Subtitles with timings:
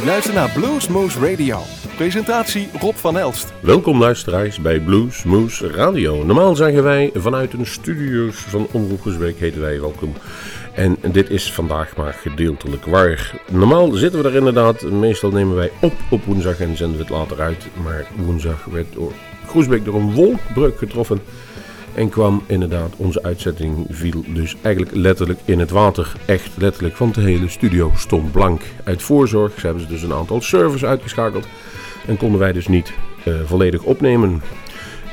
[0.00, 1.60] U luistert naar Blues Moose Radio.
[1.96, 3.52] Presentatie Rob van Elst.
[3.60, 6.24] Welkom luisteraars bij Blues Moose Radio.
[6.24, 10.12] Normaal zeggen wij vanuit een studio's van Omroep Gesbeek heten wij welkom.
[10.74, 13.40] En dit is vandaag maar gedeeltelijk waar.
[13.50, 14.82] Normaal zitten we er inderdaad.
[14.82, 17.66] Meestal nemen wij op op woensdag en zenden we het later uit.
[17.82, 19.12] Maar woensdag werd door
[19.46, 21.20] Groesbeek door een wolkbreuk getroffen.
[21.94, 26.12] En kwam inderdaad, onze uitzetting viel dus eigenlijk letterlijk in het water.
[26.26, 28.62] Echt letterlijk, want de hele studio stond blank.
[28.84, 31.46] Uit voorzorg ze hebben ze dus een aantal servers uitgeschakeld.
[32.06, 32.92] En konden wij dus niet
[33.24, 34.42] uh, volledig opnemen.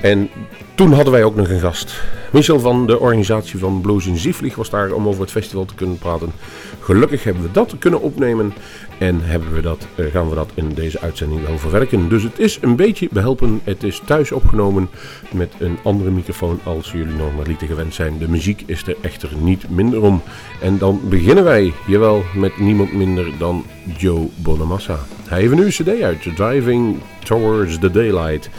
[0.01, 0.29] En
[0.77, 2.03] toen hadden wij ook nog een gast.
[2.31, 5.97] Michel van de organisatie van Blues in was daar om over het festival te kunnen
[5.97, 6.31] praten.
[6.79, 8.53] Gelukkig hebben we dat kunnen opnemen
[8.97, 12.09] en hebben we dat, uh, gaan we dat in deze uitzending wel verwerken.
[12.09, 13.61] Dus het is een beetje behelpen.
[13.63, 14.89] Het is thuis opgenomen
[15.31, 18.17] met een andere microfoon als jullie normaliter gewend zijn.
[18.17, 20.21] De muziek is er echter niet minder om.
[20.61, 23.65] En dan beginnen wij, jawel, met niemand minder dan
[23.97, 24.99] Joe Bonamassa.
[25.27, 28.49] Hij heeft een cd uit, Driving Towards the Daylight.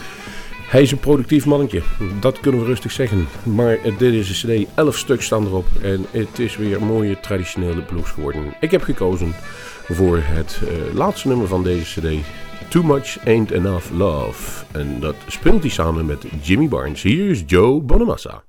[0.68, 1.82] Hij is een productief mannetje,
[2.20, 3.26] dat kunnen we rustig zeggen.
[3.42, 7.82] Maar dit is een cd, 11 stuks staan erop en het is weer mooie traditionele
[7.82, 8.54] blues geworden.
[8.60, 9.34] Ik heb gekozen
[9.88, 12.26] voor het uh, laatste nummer van deze cd,
[12.68, 14.64] Too Much Ain't Enough Love.
[14.72, 17.02] En dat speelt hij samen met Jimmy Barnes.
[17.02, 18.47] Hier is Joe Bonamassa.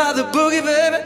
[0.00, 0.96] About the boogie, baby.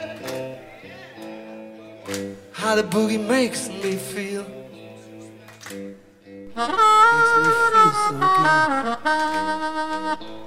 [2.52, 4.44] How the boogie makes me feel.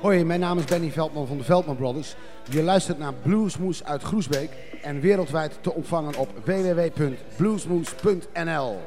[0.01, 2.15] Hoi, mijn naam is Benny Veldman van de Veldman Brothers.
[2.49, 4.51] Je luistert naar Bluesmoes uit Groesbeek
[4.81, 8.79] en wereldwijd te ontvangen op www.bluesmoes.nl.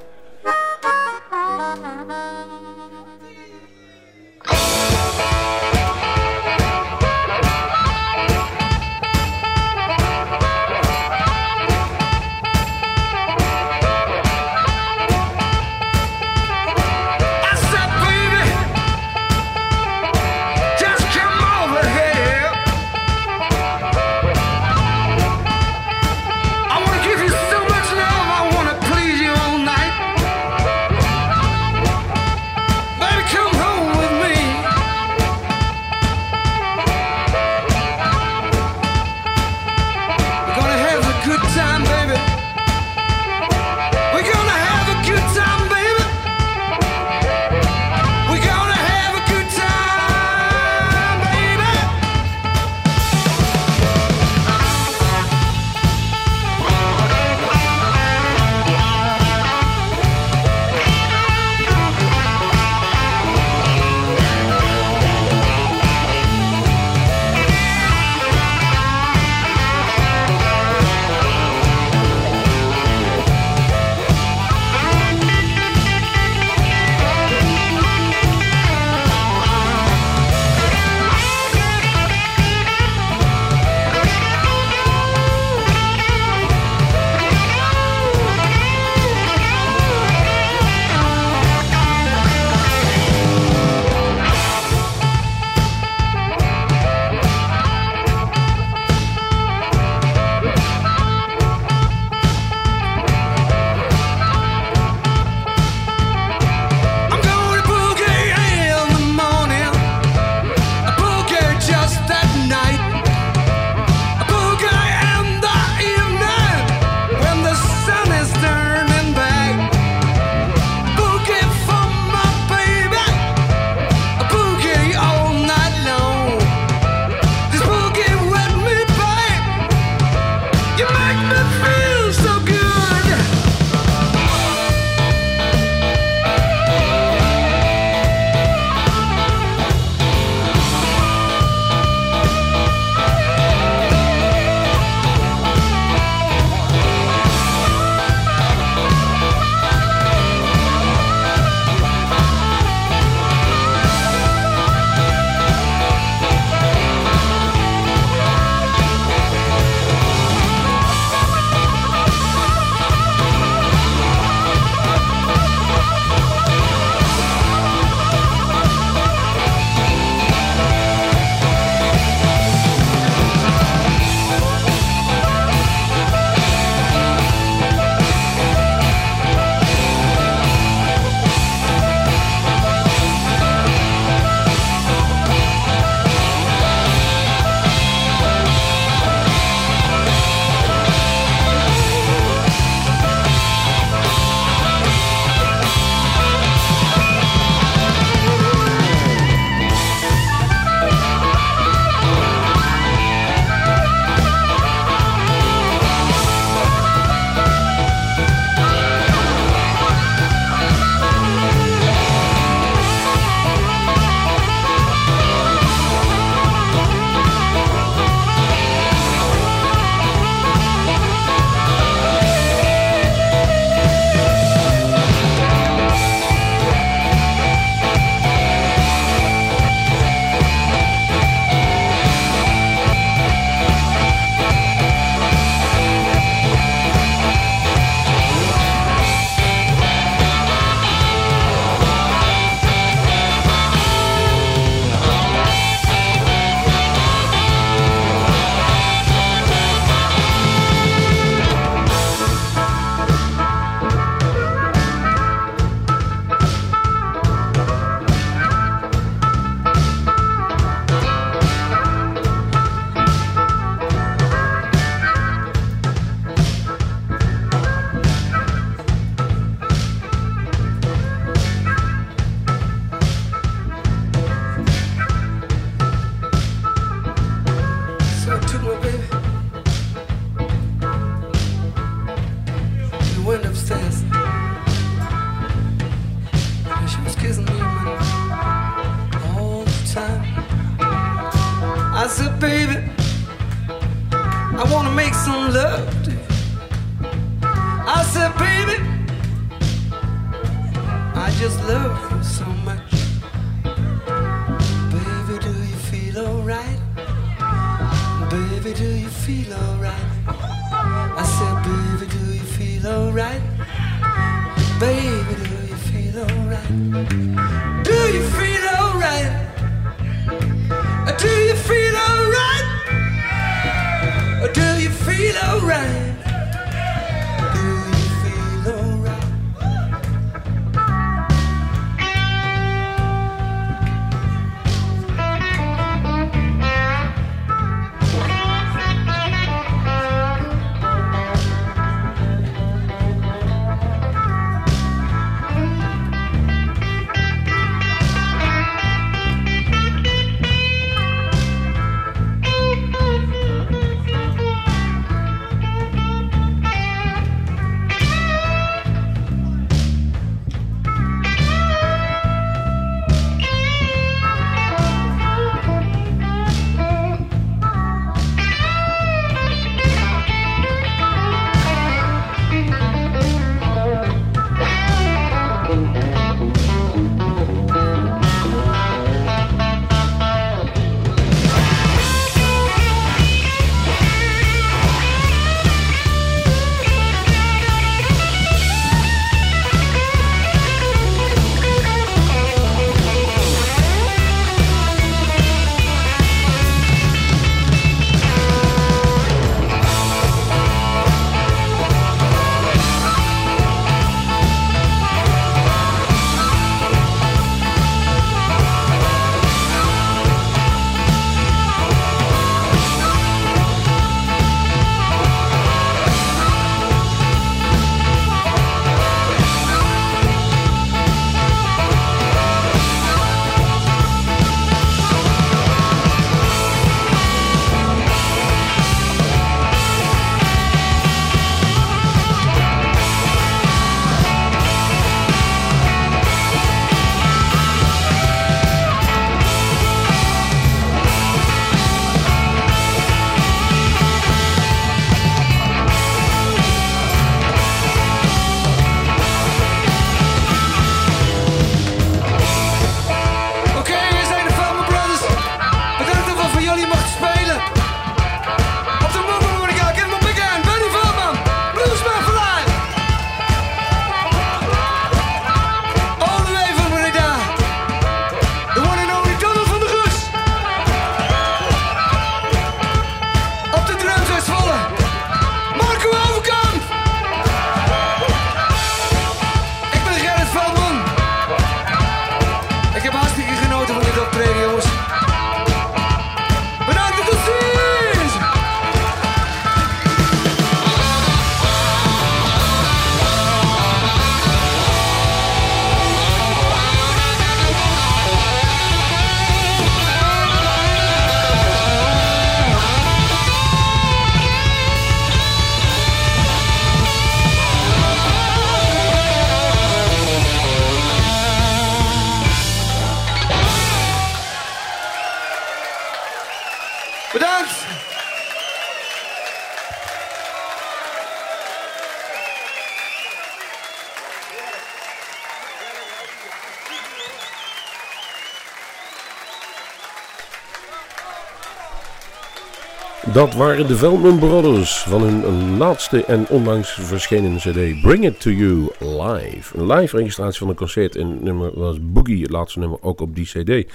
[533.40, 538.51] Dat waren de Veldman Brothers van hun laatste en onlangs verschenen CD Bring It To
[538.51, 539.79] You Live.
[539.79, 543.20] Een live registratie van een concert en het nummer was Boogie, het laatste nummer ook
[543.20, 543.92] op die CD.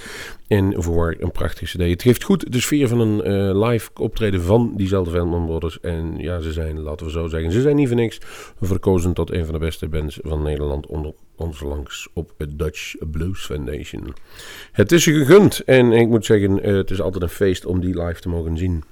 [0.48, 1.90] En voor een prachtige CD.
[1.90, 5.80] Het geeft goed de sfeer van een eh, live optreden van diezelfde Veldman Brothers.
[5.80, 8.18] En ja, ze zijn, laten we zo zeggen, ze zijn niet voor niks
[8.62, 12.96] verkozen tot een van de beste bands van Nederland onder ons langs op het Dutch
[13.12, 14.14] Blues Foundation.
[14.72, 17.80] Het is je gegund en ik moet zeggen, eh, het is altijd een feest om
[17.80, 18.84] die live te mogen zien.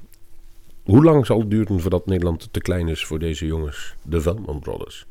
[0.84, 4.60] Hoe lang zal het duren voordat Nederland te klein is voor deze jongens, de Veldman
[4.60, 5.06] Brothers?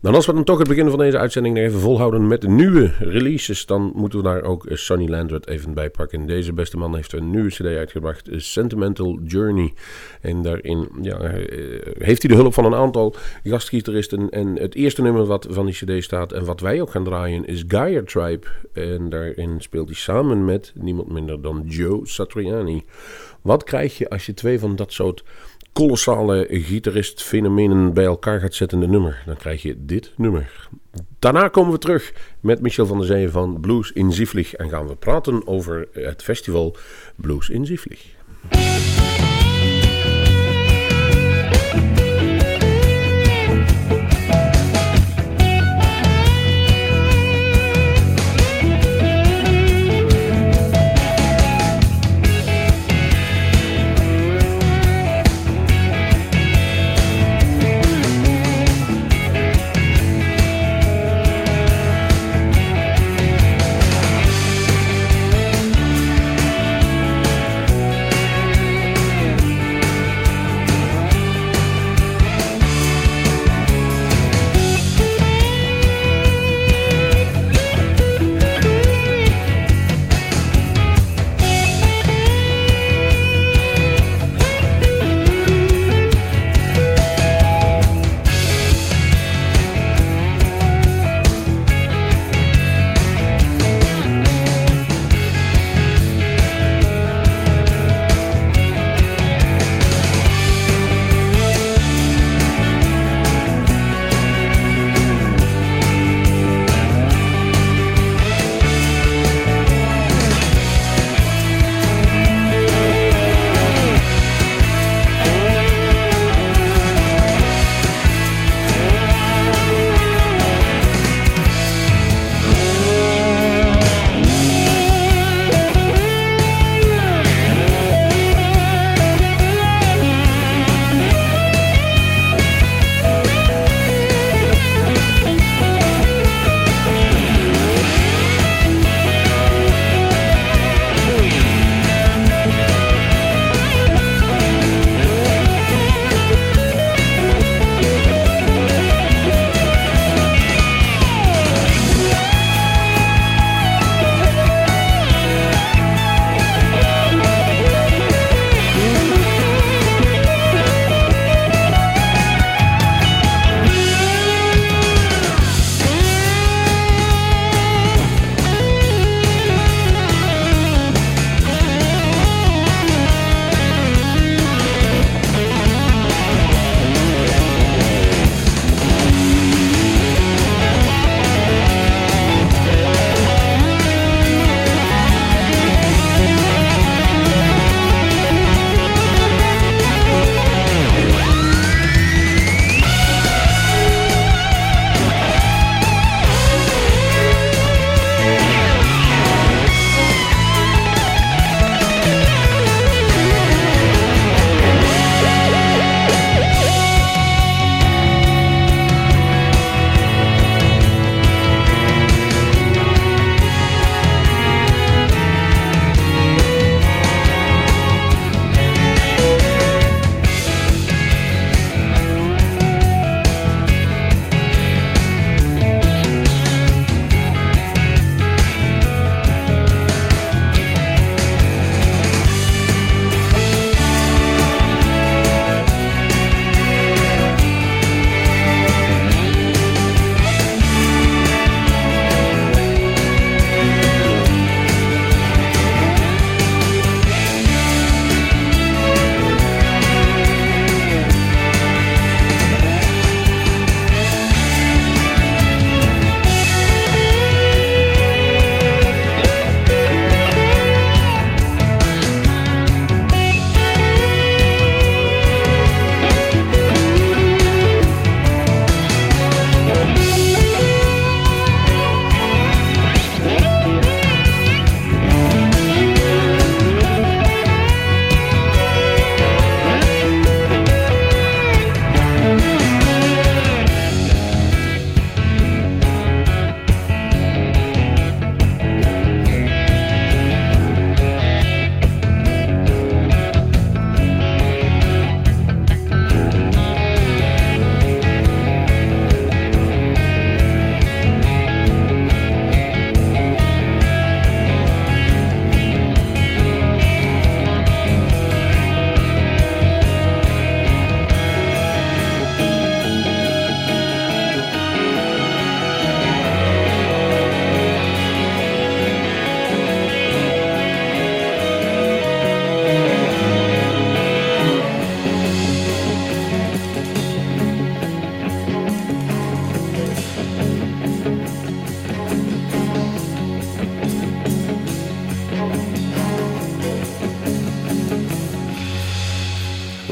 [0.00, 2.92] Nou, als we dan toch het begin van deze uitzending even volhouden met de nieuwe
[2.98, 6.26] releases, dan moeten we daar ook Sonny Landred even bij pakken.
[6.26, 9.72] Deze beste man heeft een nieuwe CD uitgebracht, Sentimental Journey.
[10.20, 11.18] En daarin ja,
[11.98, 14.30] heeft hij de hulp van een aantal gastgitaristen.
[14.30, 17.46] En het eerste nummer wat van die CD staat en wat wij ook gaan draaien
[17.46, 18.46] is Gaia Tribe.
[18.72, 22.84] En daarin speelt hij samen met niemand minder dan Joe Satriani.
[23.42, 25.24] Wat krijg je als je twee van dat soort
[25.72, 29.22] kolossale gitarist-fenomenen bij elkaar gaat zetten in de nummer?
[29.26, 30.68] Dan krijg je dit nummer.
[31.18, 34.86] Daarna komen we terug met Michel van der Zee van Blues in Zieflig en gaan
[34.86, 36.76] we praten over het festival
[37.16, 38.16] Blues in Zieflig.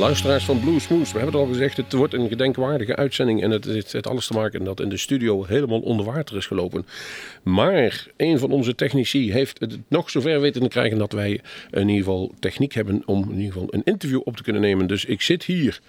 [0.06, 3.50] Luisteraars van Blue Smooth, we hebben het al gezegd, het wordt een gedenkwaardige uitzending en
[3.50, 6.86] het heeft alles te maken dat in de studio helemaal onder water is gelopen.
[7.42, 11.40] Maar een van onze technici heeft het nog zover weten te krijgen dat wij
[11.70, 14.86] in ieder geval techniek hebben om in ieder geval een interview op te kunnen nemen.
[14.86, 15.80] Dus ik zit hier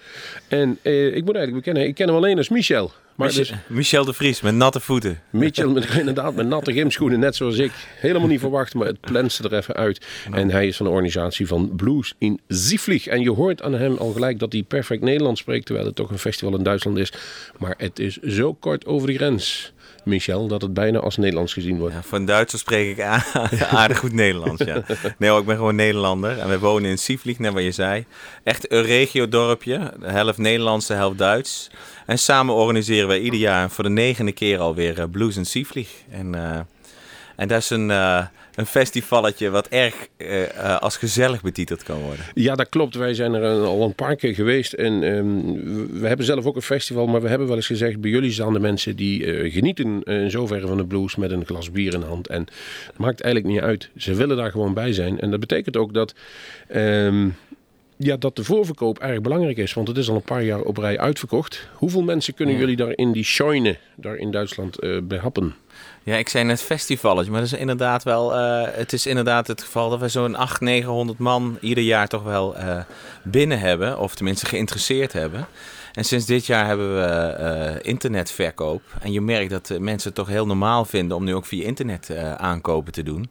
[0.48, 2.92] en eh, ik moet eigenlijk bekennen, ik ken hem alleen als Michel.
[3.18, 5.20] Maar Michel, dus Michel de Vries met natte voeten.
[5.30, 7.72] Mitchell met, inderdaad met natte gymschoenen, net zoals ik.
[7.96, 10.06] Helemaal niet verwacht, maar het plenste er even uit.
[10.32, 13.06] En hij is van de organisatie van Blues in Zieflig.
[13.06, 16.10] En je hoort aan hem al gelijk dat hij perfect Nederlands spreekt, terwijl het toch
[16.10, 17.12] een festival in Duitsland is.
[17.58, 19.72] Maar het is zo kort over de grens,
[20.04, 21.94] Michel, dat het bijna als Nederlands gezien wordt.
[21.94, 23.04] Ja, van Duitsers spreek ik
[23.70, 24.82] aardig goed Nederlands, ja.
[25.18, 26.38] Nee hoor, ik ben gewoon Nederlander.
[26.38, 28.04] En we wonen in Sieflieg, net wat je zei.
[28.44, 29.92] Echt een regio-dorpje.
[30.00, 31.70] De helft Nederlands, de helft Duits.
[32.08, 35.36] En samen organiseren wij ieder jaar voor de negende keer alweer eh, Blues.
[36.10, 36.58] En, eh,
[37.36, 39.94] en dat is een, eh, een festivalletje wat erg
[40.80, 42.24] als gezellig betiteld kan worden.
[42.34, 42.94] Ja, dat klopt.
[42.94, 44.72] Wij zijn er al een paar keer geweest.
[44.72, 47.06] En ehm, we- hebben zelf ook een festival.
[47.06, 50.66] Maar we hebben wel eens gezegd, bij jullie staan de mensen die genieten in zoverre
[50.66, 52.26] van de blues met een glas bier in de hand.
[52.28, 52.40] En
[52.86, 53.88] het maakt eigenlijk niet uit.
[53.96, 55.20] Ze willen daar gewoon bij zijn.
[55.20, 56.14] En dat betekent ook dat...
[56.68, 57.28] ehm,
[57.98, 60.76] ja, dat de voorverkoop erg belangrijk is, want het is al een paar jaar op
[60.76, 61.68] rij uitverkocht.
[61.74, 65.54] Hoeveel mensen kunnen jullie daar in die Scheune, daar in Duitsland, behappen?
[66.08, 69.62] Ja, ik zei net festivalletje, maar dat is inderdaad wel, eh, het is inderdaad het
[69.62, 72.80] geval dat we zo'n 800, 900 man ieder jaar toch wel eh,
[73.24, 75.46] binnen hebben, of tenminste geïnteresseerd hebben.
[75.92, 78.82] En sinds dit jaar hebben we internetverkoop.
[79.00, 82.10] En je merkt dat mensen het toch heel normaal vinden om nu ook via internet
[82.36, 83.28] aankopen te doen.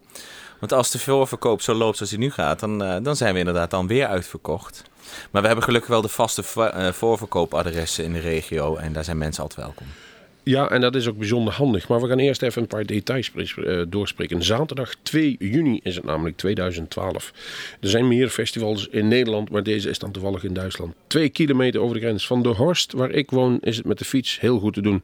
[0.60, 3.40] Want als de voorverkoop zo loopt zoals hij nu gaat, dan, eh, dan zijn we
[3.40, 4.84] inderdaad dan weer uitverkocht.
[5.32, 9.04] Maar we hebben gelukkig wel de vaste va- eh, voorverkoopadressen in de regio en daar
[9.04, 9.86] zijn mensen altijd welkom.
[10.44, 11.88] Ja, en dat is ook bijzonder handig.
[11.88, 14.44] Maar we gaan eerst even een paar details eh, doorspreken.
[14.44, 17.34] Zaterdag 2 juni is het namelijk 2012.
[17.82, 20.94] Er zijn meer festivals in Nederland, maar deze is dan toevallig in Duitsland.
[21.08, 22.28] Twee kilometer over de grens.
[22.28, 25.04] Van de Horst, waar ik woon, is het met de fiets heel goed te doen.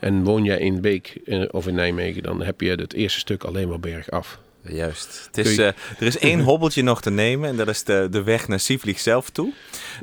[0.00, 3.68] En woon jij in Beek of in Nijmegen, dan heb je het eerste stuk alleen
[3.68, 4.38] maar bergaf.
[4.68, 5.22] Juist.
[5.26, 8.22] Het is, eh, er is één hobbeltje nog te nemen en dat is de, de
[8.22, 9.52] weg naar Sieflieg zelf toe.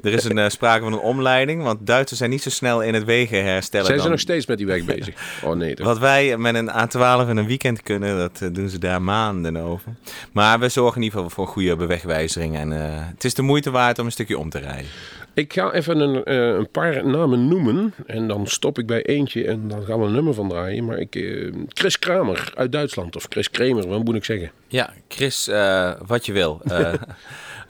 [0.01, 2.93] Er is een, eh, sprake van een omleiding, want Duitsers zijn niet zo snel in
[2.93, 3.85] het wegen herstellen.
[3.85, 5.15] Zijn ze nog steeds met die weg bezig?
[5.43, 5.75] Oh nee.
[5.75, 9.57] Wat wij met een A12 in een weekend kunnen, dat eh, doen ze daar maanden
[9.57, 9.93] over.
[10.31, 12.55] Maar we zorgen in ieder geval voor goede bewegwijzering.
[12.55, 14.89] En eh, het is de moeite waard om een stukje om te rijden.
[15.33, 17.93] Ik ga even een, eh, een paar namen noemen.
[18.05, 20.85] En dan stop ik bij eentje en dan gaan we een nummer van draaien.
[20.85, 23.15] Maar ik, eh, Chris Kramer uit Duitsland.
[23.15, 24.51] Of Chris Kramer, wat moet ik zeggen?
[24.67, 26.61] Ja, Chris, eh, wat je wil.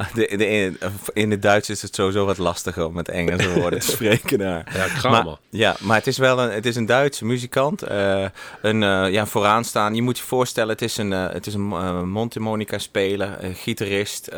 [0.13, 0.77] De, de, in,
[1.13, 4.71] in het Duits is het sowieso wat lastiger om met Engelse woorden te spreken daar.
[4.73, 5.23] Ja, Kramer.
[5.23, 7.81] Maar, ja, maar het is wel een, het is een Duitse muzikant.
[7.81, 8.25] eh,
[8.61, 9.95] een eh, ja, vooraanstaan.
[9.95, 14.29] Je moet je voorstellen, het is een, eh, het is een mondharmonica speler, gitarist.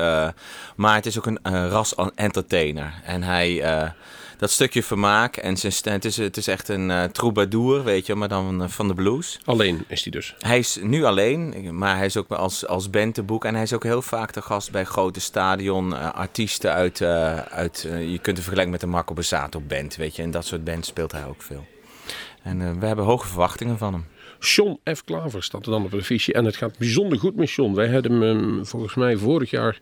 [0.76, 2.94] maar het is ook een ras entertainer.
[3.04, 3.64] En hij,
[4.44, 8.16] dat stukje vermaak en zijn het is, het is echt een eh, troubadour, weet je,
[8.16, 9.40] maar dan eh, van de blues.
[9.46, 10.36] Alleen is hij dus.
[10.40, 13.46] Hij is nu alleen, maar hij is ook als, als band te boek.
[13.46, 15.96] En hij is ook heel vaak te gast bij grote stadion.
[15.96, 20.22] eh, artiesten uit, uit je kunt het vergelijken met de Marco Bassato band, weet je.
[20.22, 21.66] En dat soort bands speelt hij ook veel.
[22.42, 24.06] En we hebben hoge verwachtingen van hem.
[24.40, 25.04] John F.
[25.04, 26.34] Klaver staat er dan op de fiche.
[26.34, 27.74] En het gaat bijzonder goed met John.
[27.74, 29.82] Wij hadden hem volgens mij vorig jaar,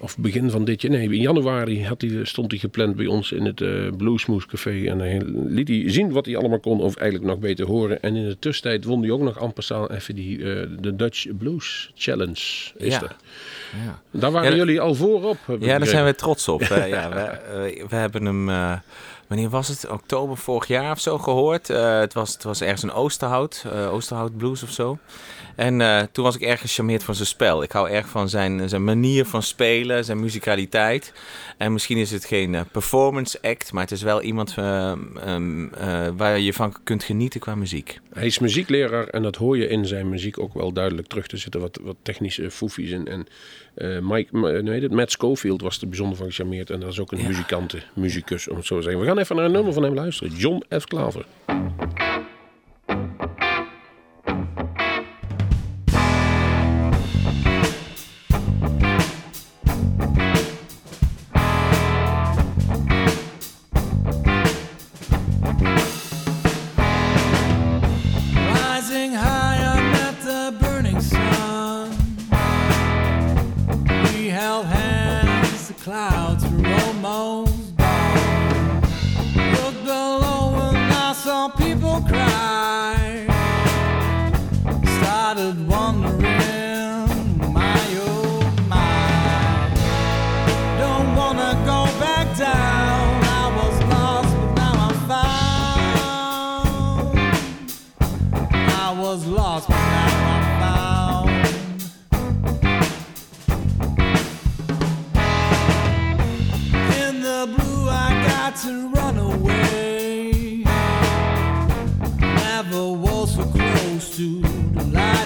[0.00, 3.32] of begin van dit jaar, nee, in januari had hij, stond hij gepland bij ons
[3.32, 4.84] in het eh Bluesmoose Café.
[4.86, 8.02] En hij liet hij zien wat hij allemaal kon, of eigenlijk nog beter horen.
[8.02, 11.90] En in de tussentijd won hij ook nog amper even die, eh, de Dutch Blues
[11.94, 12.32] Challenge.
[12.76, 13.02] Is Ja.
[13.02, 13.16] er.
[13.84, 14.02] Ja.
[14.10, 15.36] Daar waren Ja, jullie al voorop.
[15.46, 16.60] heb ik Ja, daar zijn we trots op.
[16.62, 18.48] Eh, ja, we, we hebben hem,
[19.30, 19.88] wanneer was het?
[19.88, 21.70] Oktober vorig jaar of zo gehoord.
[21.70, 24.98] Eh, het, was, het was ergens een Oosterhout, eh, Oosterhout Blues of zo.
[25.56, 27.62] En eh, toen was ik erg gecharmeerd van zijn spel.
[27.62, 31.12] Ik hou erg van zijn, zijn manier van spelen, zijn muzikaliteit.
[31.56, 34.92] En misschien is het geen performance act, maar het is wel iemand eh,
[35.24, 38.00] ehm, eh, waar je van kunt genieten qua muziek.
[38.12, 41.30] Hij is muziekleraar en dat hoor je in zijn muziek ook wel duidelijk terug.
[41.30, 42.90] Er zitten wat, wat technische foefies.
[42.90, 43.18] En eh,
[44.02, 44.92] Mike, m- hoe heet het?
[44.92, 46.70] Matt Schofield was er bijzonder van gecharmeerd.
[46.70, 47.26] En dat is ook een Ja.
[47.26, 49.00] muzikante, muzikus om het zo te zeggen.
[49.00, 50.32] We gaan even naar een nummer van hem luisteren.
[50.36, 50.84] John F.
[50.84, 51.24] Klaver.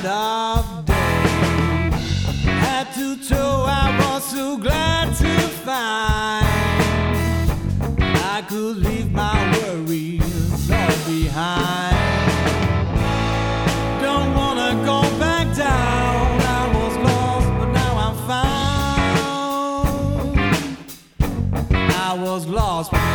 [0.06, 0.84] of
[3.28, 6.44] toe, I was so glad to find
[8.36, 11.96] I could leave my worries all behind.
[14.02, 16.40] Don't wanna go back down.
[16.60, 18.78] I was lost, but now I'm found.
[21.92, 23.13] I was lost.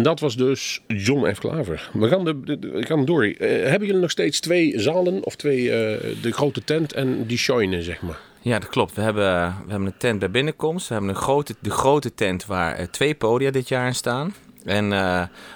[0.00, 1.38] En dat was dus John F.
[1.38, 1.90] Klaver.
[1.92, 3.24] We gaan, de, door.
[3.24, 7.38] Eh, hebben jullie nog steeds twee zalen of twee, eh, de grote tent en die
[7.38, 8.18] shoinen, zeg maar?
[8.40, 8.94] Ja, dat klopt.
[8.94, 9.24] We hebben,
[9.64, 10.88] we hebben een tent bij binnenkomst.
[10.88, 14.34] We hebben een grote, de grote tent waar eh, twee podia dit jaar in staan.
[14.64, 14.92] En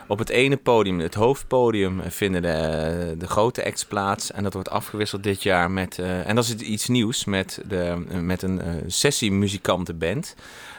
[0.09, 4.33] op het ene podium, het hoofdpodium, vinden de, de grote acts plaats.
[4.33, 8.43] En dat wordt afgewisseld dit jaar met, en dat is iets nieuws, met, de, met
[8.43, 10.35] een eh, sessiemuzikantenband.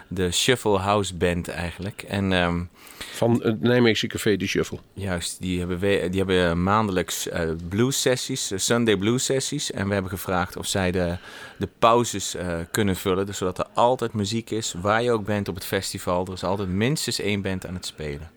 [0.08, 2.02] De Shuffle House Band eigenlijk.
[2.08, 2.64] En ehm,
[2.98, 4.78] Van het Nijmeegse Café de Shuffle.
[4.94, 9.72] Juist, die hebben, we, die hebben maandelijks eh blues sessies, eh, Sunday blues sessies.
[9.72, 11.18] En we hebben gevraagd of zij de,
[11.58, 13.26] de pauzes eh, kunnen vullen.
[13.26, 16.26] Dus zodat er altijd muziek is, waar je ook bent op het festival.
[16.26, 18.32] Er is altijd minstens één band aan het spelen.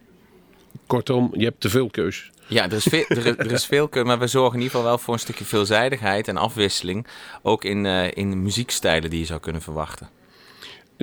[0.86, 2.30] Kortom, je hebt te veel keus.
[2.46, 4.74] Ja, er is veel, er, is- er is veel keus, maar we zorgen in ieder
[4.76, 7.06] geval wel voor een stukje veelzijdigheid en afwisseling.
[7.42, 10.08] Ook in, in muziekstijlen die je zou kunnen verwachten.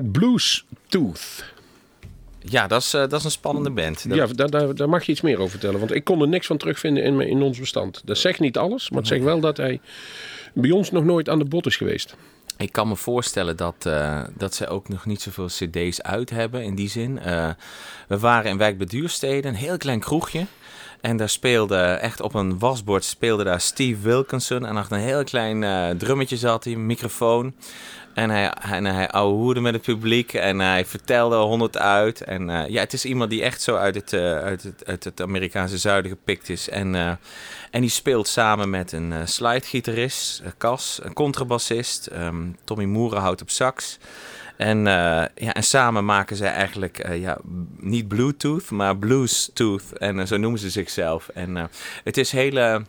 [0.03, 1.43] Blues Tooth.
[2.39, 4.09] Ja, dat is, eh, dat is een spannende band.
[4.09, 5.79] Dat- Ja, daar, daar, daar mag je iets meer over vertellen.
[5.79, 8.01] Want ik kon er niks van terugvinden in, in ons bestand.
[8.05, 9.79] Dat zegt niet alles, maar het zegt wel dat hij
[10.53, 12.15] bij ons nog nooit aan de bot is geweest.
[12.57, 16.63] Ik kan me voorstellen dat, eh, dat ze ook nog niet zoveel cd's uit hebben
[16.63, 17.19] in die zin.
[17.19, 17.49] Eh,
[18.07, 20.45] we waren in Wijk bij Duurstede, een heel klein kroegje.
[21.01, 24.65] En daar speelde, echt op een wasbord, speelde daar Steve Wilkinson.
[24.65, 27.53] En achter een heel klein uh, drummetje zat hij, microfoon.
[28.15, 32.21] En hij, en hij ouwehoerde met het publiek en hij vertelde honderd uit.
[32.21, 35.03] En uh, ja, het is iemand die echt zo uit het, uh, uit het, uit
[35.03, 36.69] het Amerikaanse zuiden gepikt is.
[36.69, 37.11] En, uh,
[37.71, 42.09] en die speelt samen met een slidegitarist, Cas, een contrabassist.
[42.13, 43.97] Um, Tommy Moeren houdt op sax.
[44.57, 47.37] En, ja, en samen maken zij eigenlijk ja,
[47.77, 49.97] niet Bluetooth, maar Blues-tooth.
[49.97, 51.27] En zo noemen ze zichzelf.
[51.27, 51.69] En
[52.03, 52.85] het is hele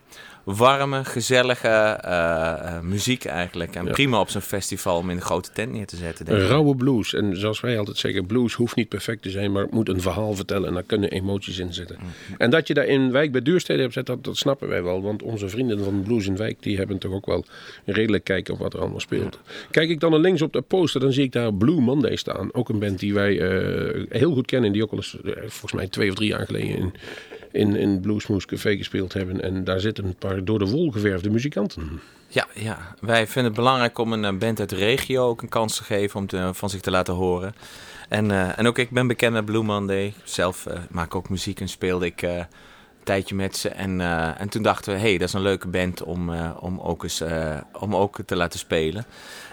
[0.47, 3.75] warme, gezellige uh, muziek eigenlijk.
[3.75, 6.25] En prima op zo'n festival om in een grote tent neer te zetten.
[6.25, 7.15] Denk Rauwe blues.
[7.15, 10.01] En zoals wij altijd zeggen, blues hoeft niet perfect te zijn, maar het moet een
[10.01, 11.97] verhaal vertellen en daar kunnen emoties in zitten.
[12.01, 12.35] Mm.
[12.39, 15.03] En dat je daar in Wijk bij Duurstede hebt gezet, dat, dat snappen wij wel.
[15.03, 17.45] Want onze vrienden van Blues in Wijk, die hebben toch ook wel
[17.85, 19.39] redelijk kijken op wat er allemaal speelt.
[19.71, 22.55] Kijk ik dan naar links op de poster, dan zie ik daar Blue Monday staan.
[22.55, 25.17] Ook een band die wij uh, heel goed kennen, die ook al eens,
[25.47, 26.92] volgens mij twee of drie jaar geleden in
[27.57, 29.40] in, in Bluesmoes Café gespeeld hebben.
[29.40, 32.00] En daar zitten een paar door de wol geverfde muzikanten.
[32.29, 35.77] Ja, ja, wij vinden het belangrijk om een band uit de regio ook een kans
[35.77, 37.54] te geven om te, van zich te laten horen.
[38.09, 40.15] En, uh, en ook ik ben bekend met Blue Monday.
[40.25, 42.23] Zelf uh, maak ook muziek en speelde ik
[43.07, 43.69] tijdje met ze.
[43.69, 44.00] En,
[44.38, 46.31] en toen dachten we, hey, dat is een leuke band om,
[46.61, 47.23] om, ook, eens,
[47.81, 49.04] om ook te laten spelen.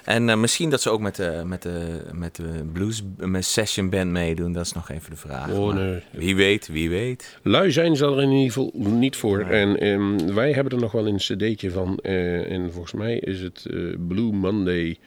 [0.04, 4.12] En misschien dat ze ook met de, met de, met de blues met session band
[4.12, 4.54] meedoen.
[4.54, 5.52] Dat is nog even de vraag.
[5.52, 6.04] Oh, nee.
[6.12, 7.38] Wie weet, wie weet.
[7.44, 9.40] Lui zijn ze er in ieder geval niet voor.
[9.40, 11.98] En um, wij hebben er nog wel een cd'tje van.
[11.98, 13.66] En volgens mij is het
[14.08, 14.98] Blue Monday.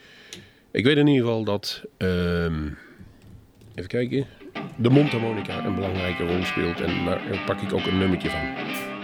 [0.71, 1.83] Ik weet in ieder geval dat...
[1.97, 2.77] Um,
[3.75, 4.25] even kijken.
[4.75, 6.81] De mondharmonica een belangrijke rol speelt.
[6.81, 8.96] En daar pak ik ook een nummertje van.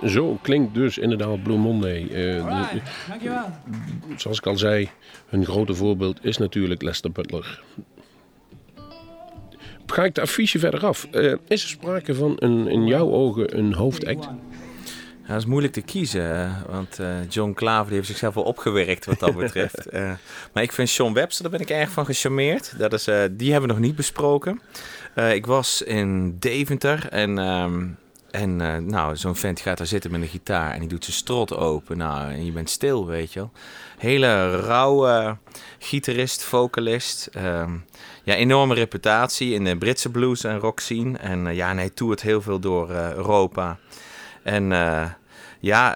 [0.00, 2.02] En zo klinkt dus inderdaad Blue Monday.
[2.02, 2.10] Eh,
[2.72, 3.50] de- dankjewel.
[4.16, 4.88] zoals ik al zei,
[5.28, 7.62] hun grote voorbeeld is natuurlijk Lester Butler.
[9.86, 11.08] Ga ik de affiche verder af?
[11.10, 14.24] Eh, is er sprake van een, in jouw ogen een hoofdact?
[14.24, 19.04] Ja, dat is moeilijk te kiezen, want eh, John Klaver die heeft zichzelf wel opgewerkt
[19.04, 19.92] wat dat betreft.
[20.52, 22.78] Maar ik vind Sean Webster, daar ben ik erg van gecharmeerd.
[22.78, 24.60] Dat is, eh, die hebben we nog niet besproken.
[25.14, 27.86] Eh, ik was in Deventer en, ehm,
[28.32, 31.16] en eh, nou, zo'n vent gaat daar zitten met een gitaar en die doet zijn
[31.16, 31.96] strot open.
[31.96, 33.50] Nou, en je bent stil, weet je wel.
[33.98, 35.36] Hele rauwe
[35.78, 37.26] gitarist, vocalist.
[37.32, 37.70] ehm,
[38.22, 41.18] ja, enorme reputatie in de Britse blues en rock scene.
[41.18, 43.78] En eh, ja, hij toert heel veel door eh, Europa.
[44.42, 44.70] En
[45.60, 45.94] ja,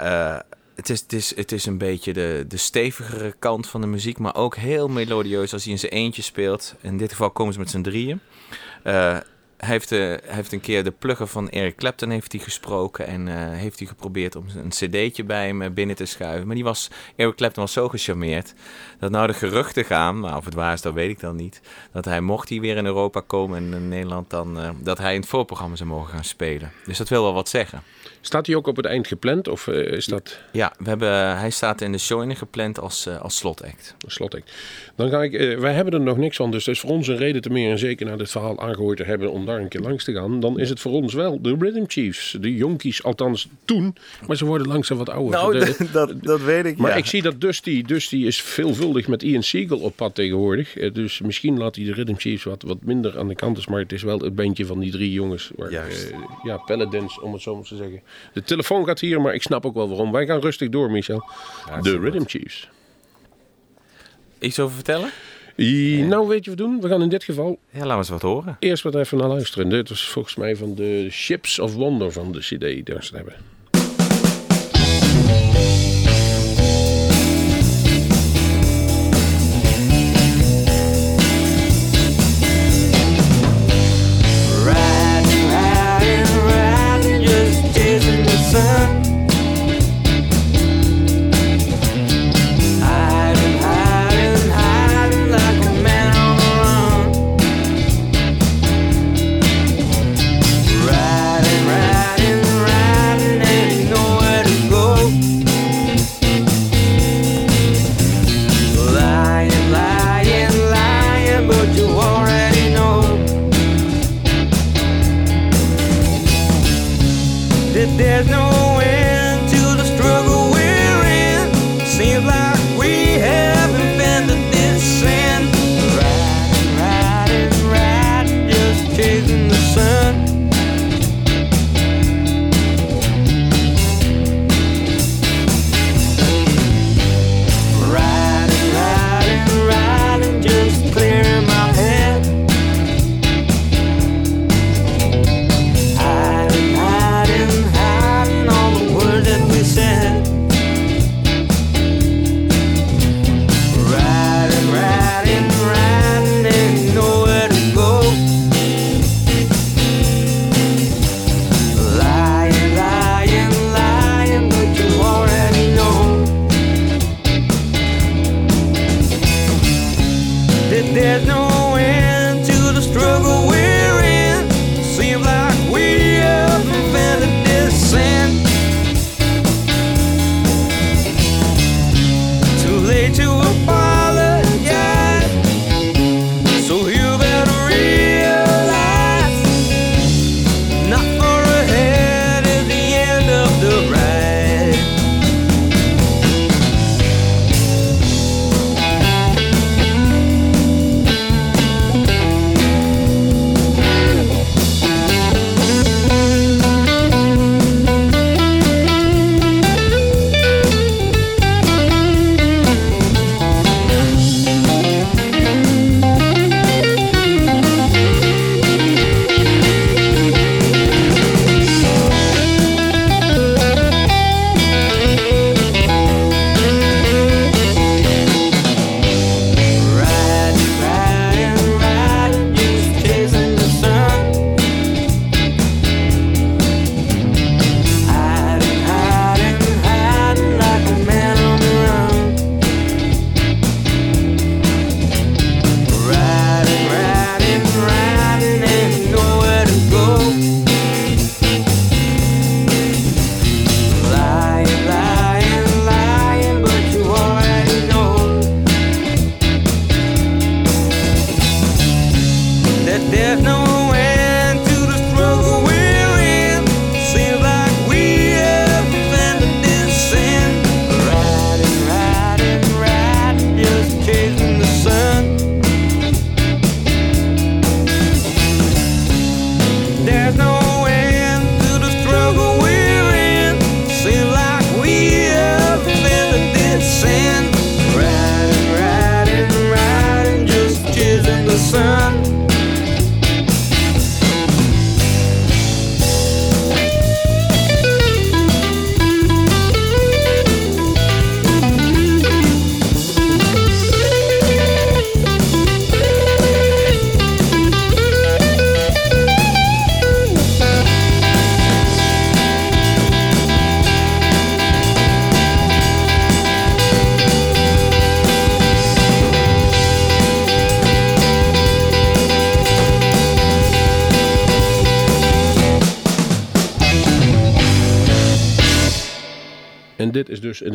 [0.74, 4.18] het, is, het, is, het is een beetje de, de stevigere kant van de muziek,
[4.18, 6.74] maar ook heel melodieus als hij in zijn eentje speelt.
[6.80, 8.20] In dit geval komen ze met z'n drieën.
[9.56, 13.28] Hij heeft, eh, heeft een keer de plugger van Eric Clapton heeft hij gesproken en
[13.28, 16.46] eh, heeft hij geprobeerd om een cd'tje bij hem eh, binnen te schuiven.
[16.46, 18.54] Maar die was, Eric Clapton was zo gecharmeerd
[18.98, 21.60] dat nou de geruchten gaan, nou, of het waar is dat weet ik dan niet,
[21.92, 25.20] dat hij mocht hij weer in Europa komen en in Nederland dan, dat hij in
[25.20, 26.72] het voorprogramma zou mogen gaan spelen.
[26.84, 27.82] Dus dat wil wel wat zeggen.
[28.26, 31.50] Staat hij ook op het eind gepland of eh, is dat Ja, we hebben, hij
[31.50, 33.94] staat in de show gepland als, eh, als slotact.
[34.04, 34.52] een slotact?
[34.96, 37.08] Dan ga ik, eh, wij hebben er nog niks van, dus het is voor ons
[37.08, 39.68] een reden te meer en zeker na dit verhaal aangehoord te hebben om daar een
[39.68, 40.40] keer langs te gaan.
[40.40, 43.96] Dan is het voor ons wel de Rhythm Chiefs, de jonkies, althans toen,
[44.26, 45.40] maar ze worden langzaam wat ouder.
[45.40, 46.76] Nou, De- dat, dat weet ik.
[46.76, 46.96] Maar ja.
[46.96, 50.72] ik zie dat Dusty, Dusty is veelvuldig met Ian Siegel op pad tegenwoordig.
[50.92, 53.66] Dus misschien laat hij de Rhythm Chiefs wat, wat minder aan de kant is.
[53.66, 55.50] Maar het is wel het bandje van die drie jongens.
[55.56, 56.10] Waar, Juist.
[56.10, 58.00] eh, ja, Paladins, om het zo maar te zeggen.
[58.32, 60.12] De telefoon gaat hier, maar ik snap ook wel waarom.
[60.12, 61.28] Wij gaan rustig door, Michel.
[61.82, 62.30] De Rhythm goed.
[62.30, 62.68] Chiefs.
[64.38, 65.10] Iets over vertellen?
[65.56, 66.80] I- Nou, weet je wat we doen?
[66.80, 68.56] We gaan in dit geval Ja, laten we eens wat horen.
[68.60, 69.68] eerst wat even naar luisteren.
[69.68, 73.34] Dit was volgens mij van de Ships of Wonder van de CD die we hebben.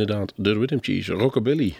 [0.02, 1.76] Inderdaad de Rhythm Cheese, Rockabilly.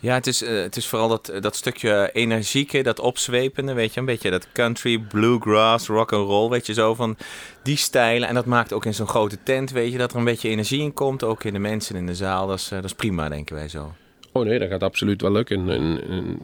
[0.00, 4.00] Ja, het is, eh, het is vooral dat, dat stukje energieke, dat opzwepende, weet je.
[4.00, 7.16] Een beetje dat country, bluegrass, rock and roll, weet je, zo van
[7.62, 8.28] die stijlen.
[8.28, 10.80] En dat maakt ook in zo'n grote tent, weet je, dat er een beetje energie
[10.80, 11.24] in komt.
[11.24, 12.46] Ook in de mensen in de zaal.
[12.46, 13.94] Dat is, eh, dat is prima, denken wij zo.
[14.32, 15.70] Oh nee, dat gaat absoluut wel lukken.
[15.70, 16.38] En, en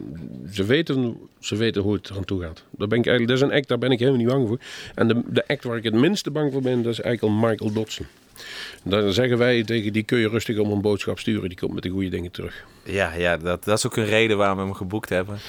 [0.51, 2.63] ze, weten, ze weten hoe het eraan toe gaat.
[2.69, 4.59] Daar ben ik eigenlijk, dat is een act, daar ben ik helemaal niet bang voor.
[4.95, 7.49] En de, de act waar ik het minste bang voor ben, dat is eigenlijk al
[7.49, 8.05] Michael Dodson.
[8.83, 11.49] Dan zeggen wij tegen die kun je rustig om een boodschap sturen.
[11.49, 12.65] Die komt met de goede dingen terug.
[12.83, 15.39] Ja, ja dat, dat is ook een reden waarom we hem geboekt hebben.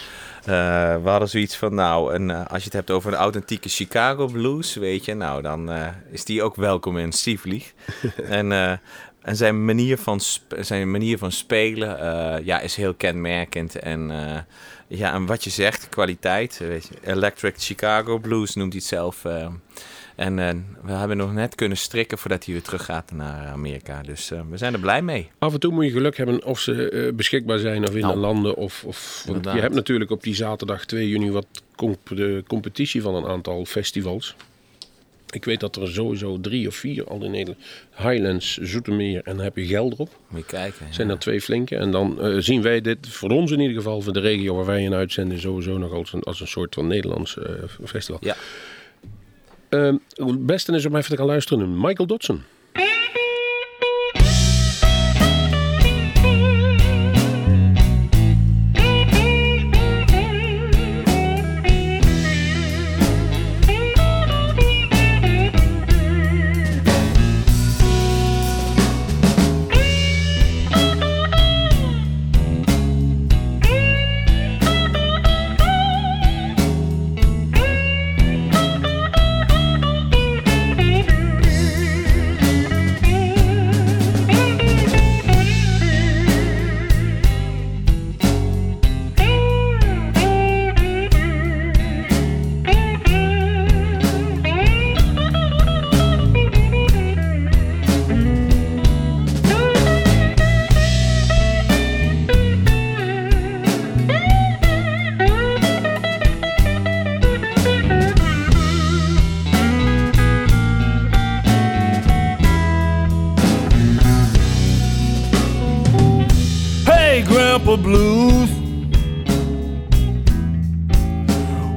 [0.49, 3.69] Uh, we hadden zoiets van, nou, en, uh, als je het hebt over een authentieke
[3.69, 7.73] Chicago blues, weet je, nou, dan uh, is die ook welkom in Stieflieg.
[8.29, 8.53] en,
[9.23, 10.21] en zijn manier van,
[10.61, 11.99] zijn manier van spelen
[12.45, 13.79] ja, is heel kenmerkend.
[13.79, 14.13] En,
[14.87, 19.23] ja, en wat je zegt, kwaliteit, weet je, Electric Chicago Blues noemt hij het zelf.
[20.15, 20.51] En uh,
[20.83, 24.03] we hebben nog net kunnen strikken voordat hij weer terug gaat naar Amerika.
[24.03, 25.31] Dus uh, we zijn er blij mee.
[25.39, 28.15] Af en toe moet je geluk hebben of ze uh, beschikbaar zijn of in nou,
[28.15, 28.57] de landen.
[28.57, 31.47] Of, of, want je hebt natuurlijk op die zaterdag 2 juni wat
[31.77, 34.37] comp de competitie van een aantal festivals.
[35.31, 37.59] Ik weet dat er sowieso drie of vier al in Nederland.
[37.97, 40.11] Highlands, Zoetermeer en dan heb je Gelderop.
[40.29, 40.87] Moet je kijken.
[40.91, 41.77] Zijn er twee flinke.
[41.77, 44.67] En dan uh, zien wij dit, voor ons in ieder geval, voor de regio waar
[44.67, 47.45] wij in uitzenden, sowieso nog als een, als een soort van Nederlands uh,
[47.85, 48.21] festival.
[48.21, 48.37] Ja.
[49.75, 49.95] Uh,
[50.27, 51.81] het beste is om even te gaan luisteren.
[51.81, 52.43] Michael Dodson.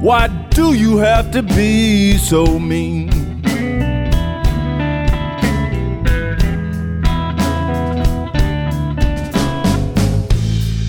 [0.08, 3.08] Why do you have to be so mean?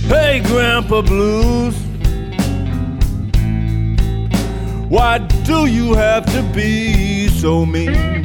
[0.07, 1.76] Hey, Grandpa Blues.
[4.88, 8.24] Why do you have to be so mean?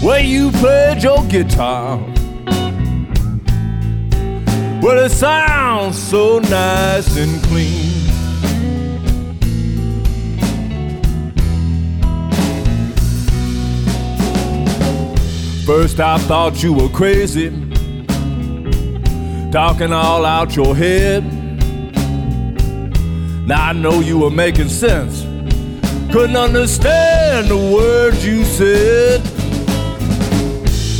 [0.00, 2.15] where you played your guitar.
[4.82, 7.96] Well, it sounds so nice and clean.
[15.66, 17.50] First, I thought you were crazy,
[19.50, 21.24] talking all out your head.
[23.46, 25.22] Now I know you were making sense.
[26.12, 29.20] Couldn't understand the words you said.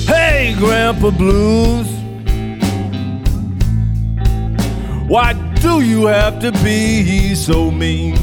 [0.09, 1.86] Hey, Grandpa Blues.
[5.09, 8.17] Why do you have to be so mean?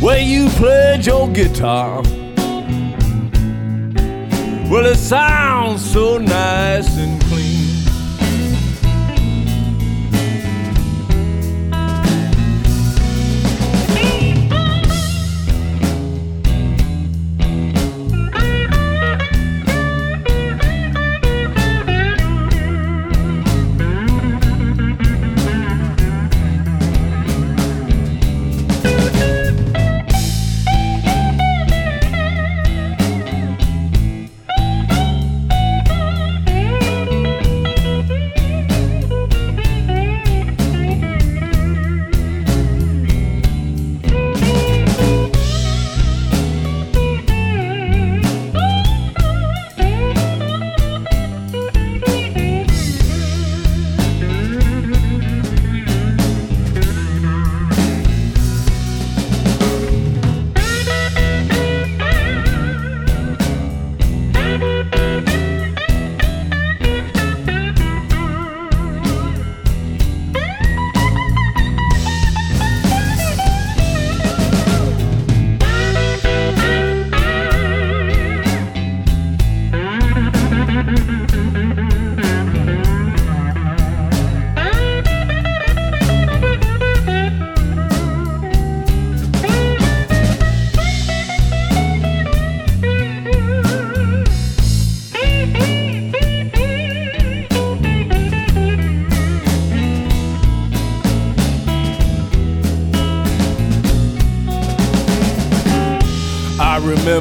[0.00, 2.02] Where you played your guitar.
[4.70, 7.23] Well, it sounds so nice and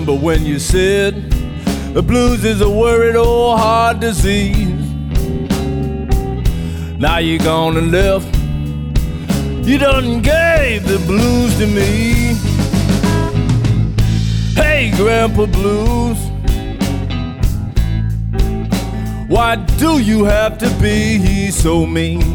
[0.05, 1.31] remember when you said
[1.93, 4.67] the blues is a worried old heart disease.
[6.99, 8.27] Now you're gone and left.
[9.65, 12.35] You done gave the blues to me.
[14.61, 16.17] Hey, Grandpa Blues.
[19.29, 22.32] Why do you have to be so mean?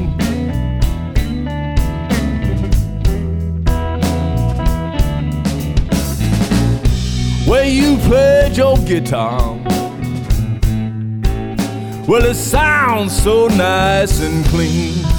[8.57, 9.57] Your guitar.
[12.07, 15.18] Well, it sounds so nice and clean.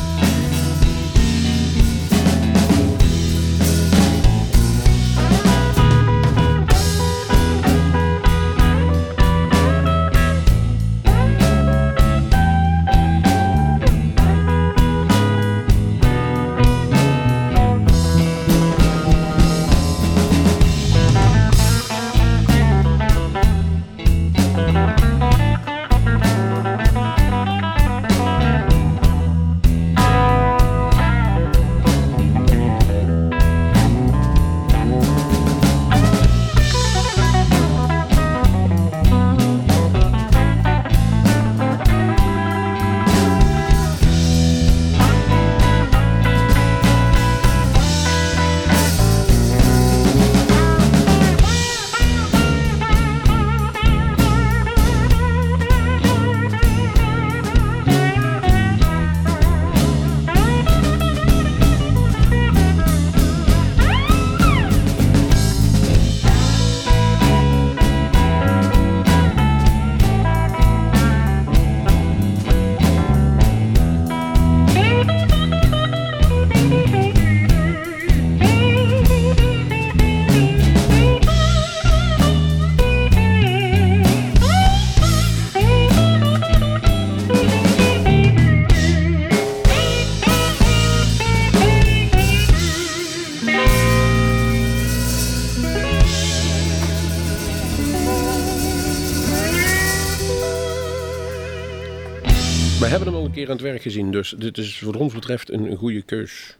[103.39, 106.57] Keer aan het werk gezien, dus dit is wat ons betreft een, een goede keus.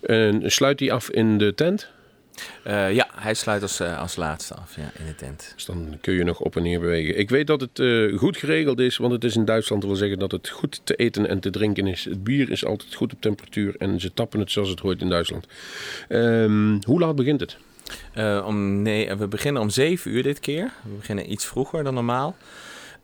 [0.00, 1.90] En sluit die af in de tent?
[2.62, 5.52] Eh, ja, hij sluit als, eh, als laatste af ja, in de tent.
[5.54, 7.18] Dus dan kun je nog op en neer bewegen.
[7.18, 9.84] Ik weet dat het eh, goed geregeld is, want het is in Duitsland.
[9.84, 12.04] Wil zeggen dat het goed te eten en te drinken is.
[12.04, 15.08] Het bier is altijd goed op temperatuur en ze tappen het zoals het hoort in
[15.08, 15.46] Duitsland.
[16.08, 17.56] Ehm, hoe laat begint het?
[18.44, 20.70] Om, nee, we beginnen om 7 uur dit keer.
[20.82, 22.36] We beginnen iets vroeger dan normaal.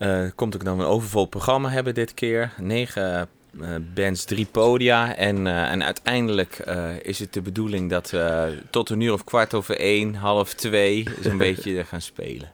[0.04, 2.52] Eh komt ook dan een overvol programma hebben dit keer.
[2.58, 3.28] Negen
[3.60, 5.16] eh, bands, drie podia.
[5.16, 6.58] En, eh, en uiteindelijk
[7.02, 11.04] is het de bedoeling dat we tot een uur of kwart over één, half twee,
[11.20, 12.50] zo'n beetje gaan spelen.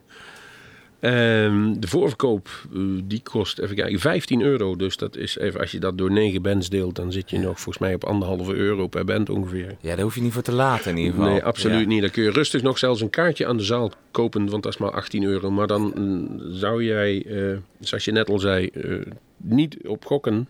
[1.01, 4.75] Ehm, de voorverkoop eh, die kost even kijken, 15 euro.
[4.75, 7.53] Dus dat is even, als je dat door negen bands deelt, dan zit je nog
[7.59, 9.75] volgens mij op anderhalve euro per band ongeveer.
[9.79, 11.29] Ja, daar hoef je niet voor te laten in ieder geval.
[11.29, 11.85] Nee, absoluut Ja.
[11.87, 12.01] niet.
[12.01, 14.79] Dan kun je rustig nog zelfs een kaartje aan de zaal kopen, want dat is
[14.79, 15.51] maar 18 euro.
[15.51, 18.95] Maar dan mm, zou jij, eh, zoals je net al zei, eh,
[19.37, 20.47] niet op gokken.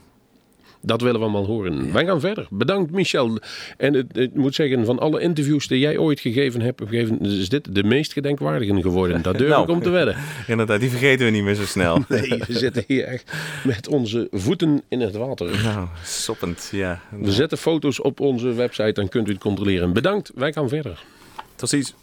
[0.80, 1.92] Dat willen we allemaal horen.
[1.92, 2.46] Wij gaan verder.
[2.50, 3.38] Bedankt Michel.
[3.76, 7.48] En het, ik moet zeggen, van alle interviews die jij ooit gegeven hebt, gegeven is
[7.48, 9.22] dit de meest gedenkwaardige geworden.
[9.22, 9.62] Daar durf Nou.
[9.62, 10.16] ik om te wedden.
[10.46, 11.98] Inderdaad, die vergeten we niet meer zo snel.
[12.08, 13.32] Nee, we zitten hier echt
[13.64, 15.62] met onze voeten in het water.
[15.62, 17.00] Nou, soppend, ja.
[17.10, 19.92] We zetten foto's op onze website, dan kunt u het controleren.
[19.92, 21.04] Bedankt, wij gaan verder.
[21.54, 21.94] Tot ziens.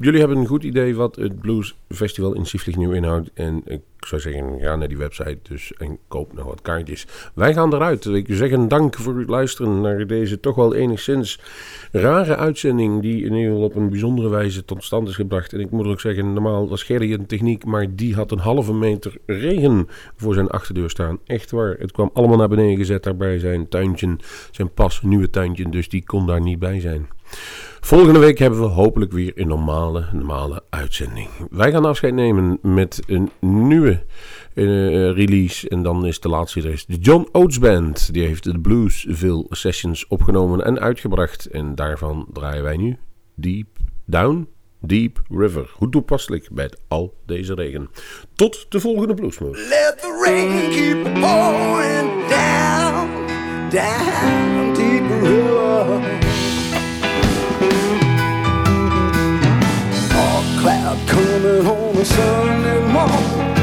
[0.00, 3.30] Jullie hebben een goed idee wat het Blues Festival in Sieflich nu inhoudt.
[3.34, 7.06] En ik zou zeggen, ga naar die website dus en koop nog wat kaartjes.
[7.34, 8.04] Wij gaan eruit.
[8.04, 11.40] Ik zeg dank voor het luisteren naar deze toch wel enigszins
[11.92, 13.02] rare uitzending.
[13.02, 15.52] Die in ieder geval op een bijzondere wijze tot stand is gebracht.
[15.52, 18.74] En ik moet ook zeggen, normaal was Gerry een techniek, maar die had een halve
[18.74, 21.18] meter regen voor zijn achterdeur staan.
[21.26, 21.76] Echt waar.
[21.78, 24.16] Het kwam allemaal naar beneden gezet daarbij zijn tuintje,
[24.50, 25.68] zijn pas nieuwe tuintje.
[25.68, 27.08] Dus die kon daar niet bij zijn.
[27.86, 31.28] Volgende week hebben we hopelijk weer een normale, normale uitzending.
[31.50, 34.02] Wij gaan afscheid nemen met een nieuwe
[34.54, 35.68] uh, release.
[35.68, 38.12] En dan is de laatste er de John Oates Band.
[38.12, 41.46] Die heeft de Bluesville Sessions opgenomen en uitgebracht.
[41.46, 42.98] En daarvan draaien wij nu
[43.34, 43.66] Deep
[44.04, 44.48] Down
[44.80, 45.70] Deep River.
[45.74, 47.90] Hoe toepasselijk bij al deze regen.
[48.34, 49.68] Tot de volgende Bluesmoes.
[49.68, 53.08] Let the rain keep pouring down,
[53.70, 56.25] down, deep river.
[61.96, 63.54] On a Sunday morning.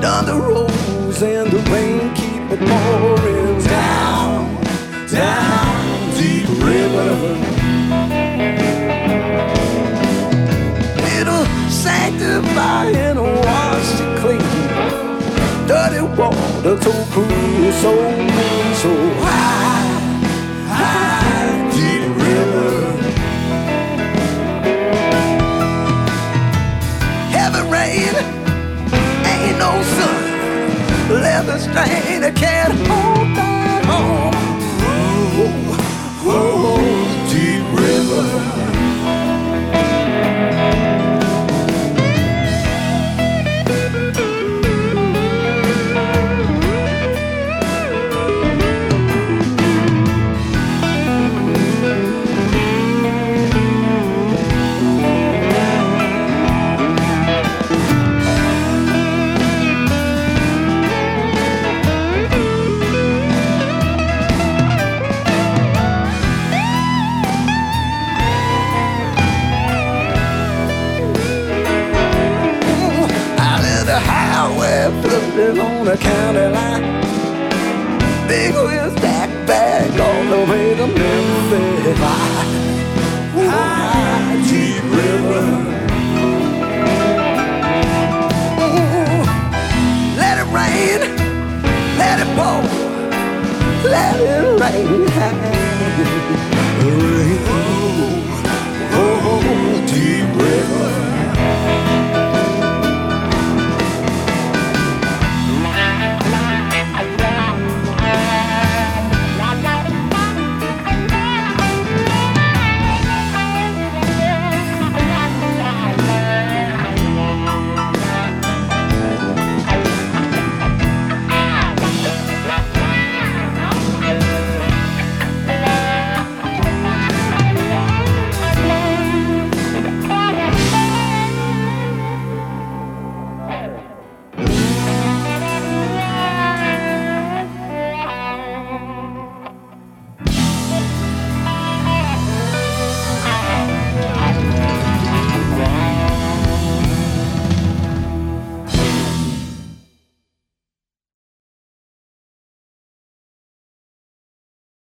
[0.00, 4.62] Down the roads and the rain keep it pouring down,
[5.06, 7.12] down deep river.
[11.16, 14.68] It'll sanctify and wash you clean.
[15.68, 18.90] Dirty water so cool, so mean, so
[19.22, 19.81] high,
[31.44, 34.32] Leather strain, I can't hold that home.